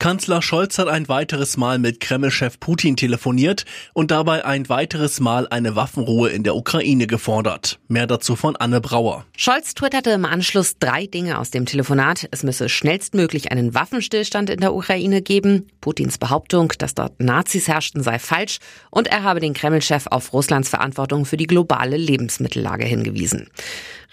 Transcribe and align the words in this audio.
Kanzler 0.00 0.42
Scholz 0.42 0.76
hat 0.78 0.88
ein 0.88 1.08
weiteres 1.08 1.56
Mal 1.56 1.78
mit 1.78 2.00
Kreml-Chef 2.00 2.60
Putin 2.60 2.96
telefoniert 2.96 3.64
und 3.94 4.10
dabei 4.10 4.44
ein 4.44 4.68
weiteres 4.68 5.20
Mal 5.20 5.46
eine 5.48 5.76
Waffenruhe 5.76 6.28
in 6.28 6.42
der 6.42 6.56
Ukraine 6.56 7.06
gefordert. 7.06 7.78
Mehr 7.88 8.06
dazu 8.06 8.36
von 8.36 8.56
Anne 8.56 8.80
Brauer. 8.80 9.24
Scholz 9.36 9.74
twitterte 9.74 10.10
im 10.10 10.24
Anschluss 10.24 10.78
drei 10.78 11.06
Dinge 11.06 11.38
aus 11.38 11.50
dem 11.50 11.64
Telefonat. 11.64 12.28
Es 12.32 12.42
müsse 12.42 12.68
schnellstmöglich 12.68 13.52
einen 13.52 13.72
Waffenstillstand 13.72 14.50
in 14.50 14.60
der 14.60 14.74
Ukraine 14.74 15.22
geben. 15.22 15.68
Putins 15.80 16.18
Behauptung, 16.18 16.72
dass 16.76 16.94
dort 16.94 17.20
Nazis 17.20 17.68
herrschten, 17.68 18.02
sei 18.02 18.18
falsch. 18.18 18.58
Und 18.90 19.06
er 19.06 19.22
habe 19.22 19.40
den 19.40 19.54
Kreml-Chef 19.54 20.08
auf 20.08 20.32
Russlands 20.32 20.68
Verantwortung 20.68 21.24
für 21.24 21.36
die 21.36 21.46
globale 21.46 21.96
Lebensmittellage 21.96 22.84
hingewiesen. 22.84 23.48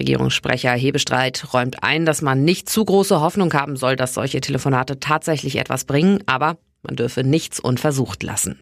Regierungssprecher 0.00 0.72
Hebestreit 0.72 1.52
räumt 1.52 1.84
ein, 1.84 2.06
dass 2.06 2.22
man 2.22 2.42
nicht 2.42 2.68
zu 2.68 2.84
große 2.84 3.20
Hoffnung 3.20 3.52
haben 3.52 3.76
soll, 3.76 3.94
dass 3.94 4.14
solche 4.14 4.40
Telefonate 4.40 4.98
tatsächlich 4.98 5.56
etwas 5.56 5.84
bringen, 5.84 6.24
aber 6.26 6.56
man 6.82 6.96
dürfe 6.96 7.22
nichts 7.22 7.60
unversucht 7.60 8.22
lassen. 8.22 8.58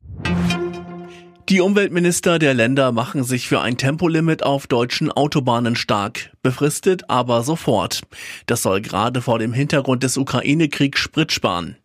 Die 1.48 1.62
Umweltminister 1.62 2.38
der 2.38 2.52
Länder 2.52 2.92
machen 2.92 3.24
sich 3.24 3.48
für 3.48 3.62
ein 3.62 3.78
Tempolimit 3.78 4.42
auf 4.42 4.66
deutschen 4.66 5.10
Autobahnen 5.10 5.76
stark, 5.76 6.30
befristet 6.42 7.08
aber 7.08 7.42
sofort. 7.42 8.02
Das 8.44 8.62
soll 8.62 8.82
gerade 8.82 9.22
vor 9.22 9.38
dem 9.38 9.54
Hintergrund 9.54 10.02
des 10.02 10.18
Ukraine-Kriegs 10.18 11.00
Sprit 11.00 11.32
sparen. 11.32 11.76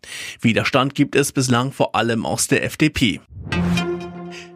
Widerstand 0.41 0.95
gibt 0.95 1.15
es 1.15 1.31
bislang 1.31 1.71
vor 1.71 1.95
allem 1.95 2.25
aus 2.25 2.49
der 2.49 2.65
FDP. 2.65 3.21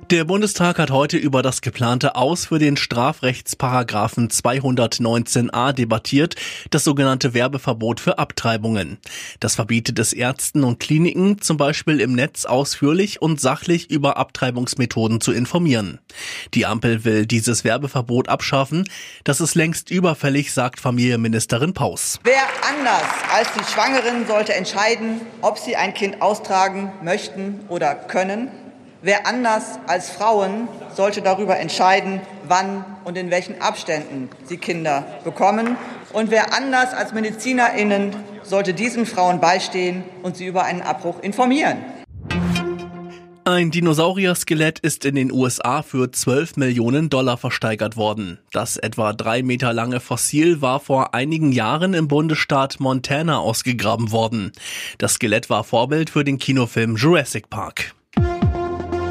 Der 0.09 0.23
Bundestag 0.23 0.79
hat 0.79 0.89
heute 0.89 1.17
über 1.17 1.41
das 1.41 1.59
geplante 1.59 2.15
Aus 2.15 2.45
für 2.45 2.59
den 2.59 2.77
Strafrechtsparagraphen 2.77 4.29
219a 4.29 5.73
debattiert, 5.73 6.37
das 6.69 6.85
sogenannte 6.85 7.33
Werbeverbot 7.33 7.99
für 7.99 8.17
Abtreibungen. 8.17 8.99
Das 9.41 9.55
verbietet 9.55 9.99
es 9.99 10.13
Ärzten 10.13 10.63
und 10.63 10.79
Kliniken, 10.79 11.41
zum 11.41 11.57
Beispiel 11.57 11.99
im 11.99 12.13
Netz 12.13 12.45
ausführlich 12.45 13.21
und 13.21 13.41
sachlich 13.41 13.91
über 13.91 14.15
Abtreibungsmethoden 14.15 15.19
zu 15.19 15.33
informieren. 15.33 15.99
Die 16.53 16.65
Ampel 16.65 17.03
will 17.03 17.25
dieses 17.25 17.65
Werbeverbot 17.65 18.29
abschaffen. 18.29 18.87
Das 19.25 19.41
ist 19.41 19.55
längst 19.55 19.91
überfällig, 19.91 20.53
sagt 20.53 20.79
Familienministerin 20.79 21.73
Paus. 21.73 22.21
Wer 22.23 22.43
anders 22.65 23.03
als 23.35 23.49
die 23.59 23.73
Schwangeren 23.73 24.25
sollte 24.25 24.53
entscheiden, 24.53 25.19
ob 25.41 25.57
sie 25.57 25.75
ein 25.75 25.93
Kind 25.93 26.21
austragen 26.21 26.93
möchten 27.03 27.59
oder 27.67 27.93
können. 27.93 28.47
Wer 29.03 29.27
anders 29.27 29.77
als 29.85 30.09
Frauen 30.09 30.67
sollte 30.95 31.21
darüber 31.21 31.57
entscheiden, 31.59 32.19
wann 32.47 32.83
und 33.03 33.15
in 33.15 33.29
welchen 33.29 33.61
Abständen 33.61 34.29
sie 34.45 34.57
Kinder 34.57 35.05
bekommen. 35.23 35.77
Und 36.13 36.31
wer 36.31 36.53
anders 36.53 36.93
als 36.93 37.13
Medizinerinnen 37.13 38.15
sollte 38.41 38.73
diesen 38.73 39.05
Frauen 39.05 39.39
beistehen 39.39 40.03
und 40.23 40.35
sie 40.35 40.47
über 40.47 40.63
einen 40.63 40.81
Abbruch 40.81 41.19
informieren. 41.21 41.77
Ein 43.45 43.71
Dinosaurier-Skelett 43.71 44.79
ist 44.79 45.05
in 45.05 45.15
den 45.15 45.31
USA 45.31 45.81
für 45.81 46.11
12 46.11 46.57
Millionen 46.57 47.09
Dollar 47.09 47.37
versteigert 47.37 47.95
worden. 47.95 48.39
Das 48.51 48.75
etwa 48.75 49.13
drei 49.13 49.41
Meter 49.41 49.71
lange 49.71 49.99
Fossil 50.01 50.61
war 50.61 50.81
vor 50.81 51.13
einigen 51.13 51.53
Jahren 51.53 51.93
im 51.93 52.09
Bundesstaat 52.09 52.79
Montana 52.79 53.39
ausgegraben 53.39 54.11
worden. 54.11 54.51
Das 54.97 55.13
Skelett 55.13 55.49
war 55.49 55.63
Vorbild 55.63 56.09
für 56.09 56.25
den 56.25 56.39
Kinofilm 56.39 56.97
Jurassic 56.97 57.49
Park. 57.49 57.93